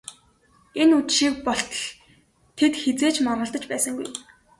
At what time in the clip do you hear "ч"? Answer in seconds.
3.15-3.17